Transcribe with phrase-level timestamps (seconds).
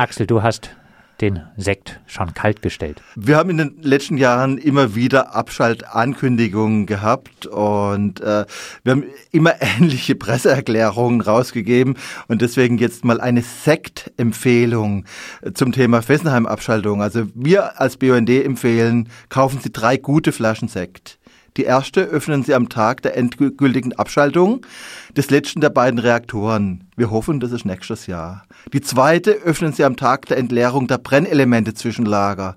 [0.00, 0.70] Axel, du hast
[1.20, 3.02] den Sekt schon kalt gestellt?
[3.16, 8.46] Wir haben in den letzten Jahren immer wieder Abschaltankündigungen gehabt und äh,
[8.82, 15.04] wir haben immer ähnliche Presseerklärungen rausgegeben und deswegen jetzt mal eine Sektempfehlung
[15.52, 17.02] zum Thema Fessenheim-Abschaltung.
[17.02, 21.19] Also wir als BUND empfehlen, kaufen Sie drei gute Flaschen Sekt.
[21.56, 24.64] Die erste öffnen sie am Tag der endgültigen Abschaltung
[25.16, 26.84] des letzten der beiden Reaktoren.
[26.96, 28.44] Wir hoffen, das ist nächstes Jahr.
[28.72, 32.56] Die zweite öffnen sie am Tag der Entleerung der Brennelemente Zwischenlager.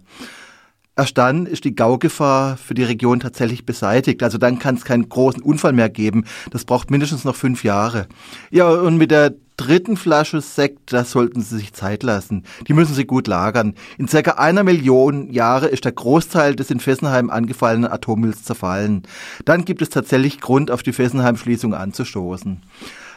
[0.95, 4.21] Erst dann ist die Gaugefahr für die Region tatsächlich beseitigt.
[4.21, 6.25] Also dann kann es keinen großen Unfall mehr geben.
[6.51, 8.07] Das braucht mindestens noch fünf Jahre.
[8.51, 12.43] Ja, und mit der dritten Flasche Sekt, da sollten Sie sich Zeit lassen.
[12.67, 13.75] Die müssen Sie gut lagern.
[13.97, 19.03] In circa einer Million Jahre ist der Großteil des in Fessenheim angefallenen Atommülls zerfallen.
[19.45, 22.61] Dann gibt es tatsächlich Grund, auf die Fessenheim-Schließung anzustoßen.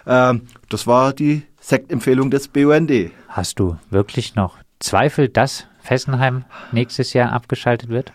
[0.07, 3.11] Ähm, das war die Sektempfehlung des BUND.
[3.29, 8.13] Hast du wirklich noch Zweifel, dass Fessenheim nächstes Jahr abgeschaltet wird?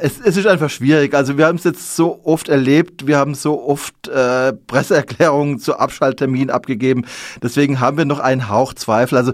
[0.00, 1.14] Es, es ist einfach schwierig.
[1.14, 5.78] Also wir haben es jetzt so oft erlebt, wir haben so oft äh, Presseerklärungen zu
[5.78, 7.04] Abschalttermin abgegeben.
[7.42, 9.18] Deswegen haben wir noch einen Hauch Zweifel.
[9.18, 9.32] Also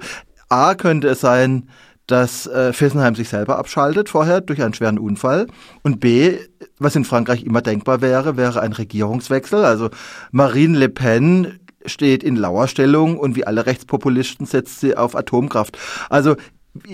[0.48, 1.68] A könnte es sein,
[2.06, 5.46] dass äh, Fessenheim sich selber abschaltet vorher durch einen schweren Unfall.
[5.82, 6.38] Und B,
[6.78, 9.64] was in Frankreich immer denkbar wäre, wäre ein Regierungswechsel.
[9.64, 9.90] Also
[10.30, 15.78] Marine Le Pen steht in Lauerstellung und wie alle Rechtspopulisten setzt sie auf Atomkraft.
[16.10, 16.36] Also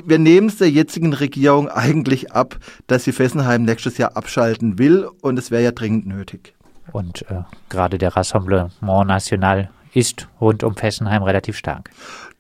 [0.05, 5.09] wir nehmen es der jetzigen Regierung eigentlich ab, dass sie Fessenheim nächstes Jahr abschalten will
[5.21, 6.55] und es wäre ja dringend nötig.
[6.93, 11.91] Und äh, gerade der Rassemblement National ist rund um Fessenheim relativ stark.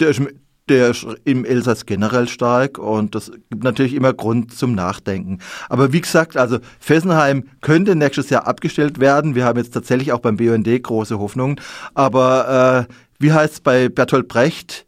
[0.00, 0.20] Der ist,
[0.68, 5.38] der ist im Elsass generell stark und das gibt natürlich immer Grund zum Nachdenken.
[5.68, 9.34] Aber wie gesagt, also Fessenheim könnte nächstes Jahr abgestellt werden.
[9.34, 11.60] Wir haben jetzt tatsächlich auch beim BUND große Hoffnungen.
[11.94, 14.86] Aber äh, wie heißt es bei Bertolt Brecht?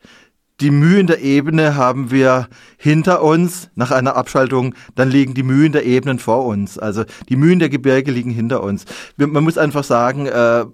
[0.64, 2.48] Die Mühen der Ebene haben wir
[2.78, 6.78] hinter uns nach einer Abschaltung, dann liegen die Mühen der Ebenen vor uns.
[6.78, 8.86] Also die Mühen der Gebirge liegen hinter uns.
[9.18, 10.64] Man muss einfach sagen, äh,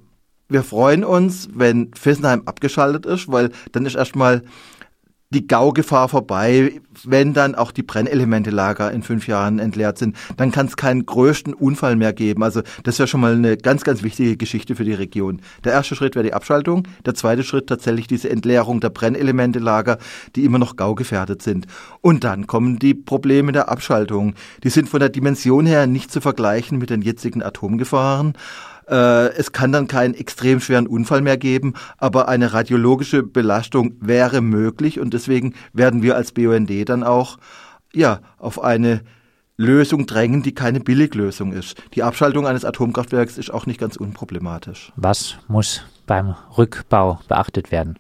[0.49, 4.45] wir freuen uns, wenn Fessenheim abgeschaltet ist, weil dann ist erstmal
[5.33, 10.67] die Gaugefahr vorbei, wenn dann auch die Brennelemente-Lager in fünf Jahren entleert sind, dann kann
[10.67, 12.43] es keinen größten Unfall mehr geben.
[12.43, 15.41] Also das wäre schon mal eine ganz, ganz wichtige Geschichte für die Region.
[15.63, 19.99] Der erste Schritt wäre die Abschaltung, der zweite Schritt tatsächlich diese Entleerung der Brennelemente-Lager,
[20.35, 21.69] die immer noch gaugefährdet sind.
[22.01, 24.35] Und dann kommen die Probleme der Abschaltung.
[24.65, 28.35] Die sind von der Dimension her nicht zu vergleichen mit den jetzigen Atomgefahren.
[28.91, 34.41] Äh, es kann dann keinen extrem schweren Unfall mehr geben, aber eine radiologische Belastung wäre
[34.41, 37.39] möglich und deswegen werden wir als BUND dann auch
[37.93, 39.03] ja, auf eine
[39.57, 41.77] Lösung drängen, die keine Billiglösung ist.
[41.95, 44.93] Die Abschaltung eines Atomkraftwerks ist auch nicht ganz unproblematisch.
[44.97, 47.99] Was muss beim Rückbau beachtet werden?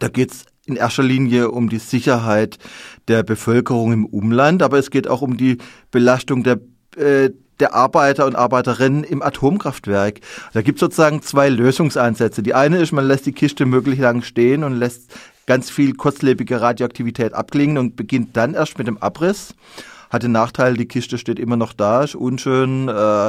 [0.00, 2.58] Da geht es in erster Linie um die Sicherheit
[3.06, 5.58] der Bevölkerung im Umland, aber es geht auch um die
[5.90, 6.58] Belastung der,
[6.96, 10.20] äh, der Arbeiter und Arbeiterinnen im Atomkraftwerk.
[10.52, 12.42] Da gibt es sozusagen zwei Lösungsansätze.
[12.42, 15.10] Die eine ist, man lässt die Kiste möglichst lang stehen und lässt
[15.46, 19.54] ganz viel kurzlebige Radioaktivität abklingen und beginnt dann erst mit dem Abriss.
[20.10, 23.28] Hat den Nachteil, die Kiste steht immer noch da, ist unschön, äh,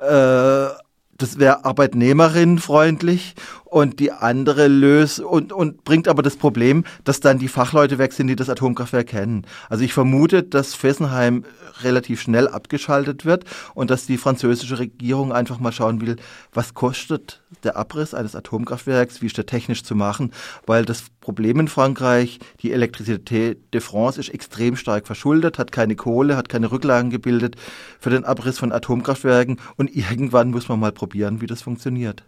[0.00, 0.70] äh,
[1.18, 7.38] das wäre arbeitnehmerinnenfreundlich und die andere löst und, und bringt aber das Problem, dass dann
[7.38, 9.46] die Fachleute weg sind, die das Atomkraftwerk kennen.
[9.68, 11.44] Also ich vermute, dass Fessenheim
[11.82, 16.16] relativ schnell abgeschaltet wird und dass die französische Regierung einfach mal schauen will,
[16.52, 20.32] was kostet der Abriss eines Atomkraftwerks, wie ist der technisch zu machen,
[20.66, 25.96] weil das Problem in Frankreich, die Elektrizität de France ist extrem stark verschuldet, hat keine
[25.96, 27.56] Kohle, hat keine Rücklagen gebildet
[27.98, 32.24] für den Abriss von Atomkraftwerken und irgendwann muss man mal probieren, wie das funktioniert.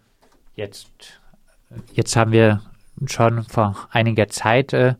[0.55, 0.89] Jetzt,
[1.93, 2.63] jetzt haben wir
[3.05, 4.95] schon vor einiger Zeit äh,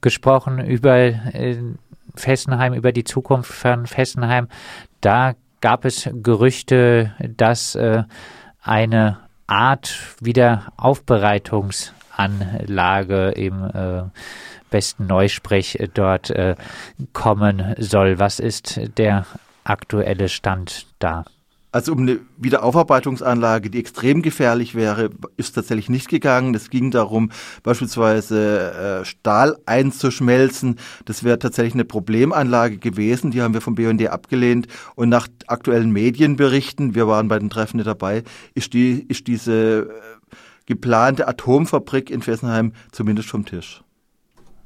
[0.00, 1.58] gesprochen über äh,
[2.14, 4.48] Fessenheim, über die Zukunft von Fessenheim.
[5.02, 8.04] Da gab es Gerüchte, dass äh,
[8.62, 10.16] eine Art
[12.16, 14.02] Wiederaufbereitungsanlage im äh,
[14.70, 16.56] besten Neusprech dort äh,
[17.12, 18.18] kommen soll.
[18.18, 19.26] Was ist der
[19.64, 21.24] aktuelle Stand da?
[21.72, 26.54] Also um eine Wiederaufarbeitungsanlage, die extrem gefährlich wäre, ist tatsächlich nicht gegangen.
[26.54, 27.30] Es ging darum,
[27.62, 30.78] beispielsweise äh, Stahl einzuschmelzen.
[31.04, 33.30] Das wäre tatsächlich eine Problemanlage gewesen.
[33.30, 34.68] Die haben wir vom BND abgelehnt.
[34.94, 38.22] Und nach aktuellen Medienberichten, wir waren bei den Treffen dabei,
[38.54, 40.36] ist, die, ist diese äh,
[40.66, 43.82] geplante Atomfabrik in Fessenheim zumindest vom Tisch.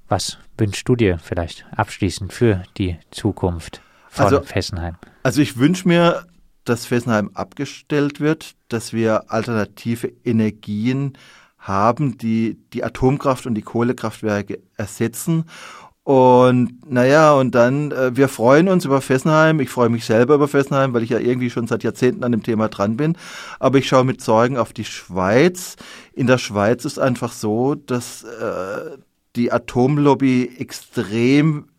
[0.09, 4.97] Was wünschst du dir vielleicht abschließend für die Zukunft von also, Fessenheim?
[5.23, 6.27] Also ich wünsche mir
[6.65, 11.15] dass Fessenheim abgestellt wird, dass wir alternative Energien
[11.59, 15.45] haben, die die Atomkraft und die Kohlekraftwerke ersetzen.
[16.03, 19.61] Und naja, und dann, äh, wir freuen uns über Fessenheim.
[19.61, 22.43] Ich freue mich selber über Fessenheim, weil ich ja irgendwie schon seit Jahrzehnten an dem
[22.43, 23.17] Thema dran bin.
[23.59, 25.77] Aber ich schaue mit Sorgen auf die Schweiz.
[26.13, 28.99] In der Schweiz ist einfach so, dass äh,
[29.37, 31.70] die Atomlobby extrem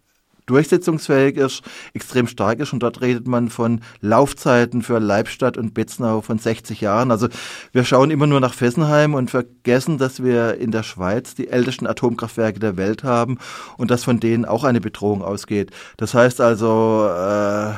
[0.52, 1.64] durchsetzungsfähig ist,
[1.94, 2.74] extrem stark ist.
[2.74, 7.12] Und dort redet man von Laufzeiten für Leibstadt und Betznau von 60 Jahren.
[7.12, 7.30] Also
[7.72, 11.88] wir schauen immer nur nach Fessenheim und vergessen, dass wir in der Schweiz die ältesten
[11.88, 13.38] Atomkraftwerke der Welt haben
[13.78, 15.72] und dass von denen auch eine Bedrohung ausgeht.
[15.98, 17.74] Das heißt also, äh,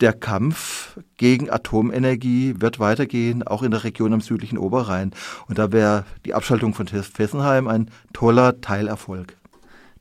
[0.00, 5.12] der Kampf gegen Atomenergie wird weitergehen, auch in der Region am südlichen Oberrhein.
[5.48, 9.36] Und da wäre die Abschaltung von Fessenheim ein toller Teilerfolg.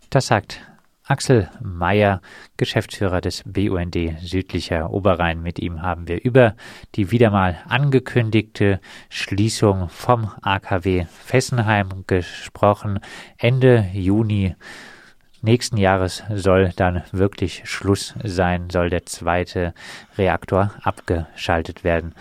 [0.10, 0.62] Das sagt
[1.08, 2.22] Axel Mayer,
[2.58, 5.42] Geschäftsführer des BUND Südlicher Oberrhein.
[5.42, 6.56] Mit ihm haben wir über
[6.96, 13.00] die wieder mal angekündigte Schließung vom AKW Fessenheim gesprochen.
[13.38, 14.56] Ende Juni
[15.42, 19.74] nächsten Jahres soll dann wirklich Schluss sein, soll der zweite
[20.18, 22.16] Reaktor abgeschaltet werden.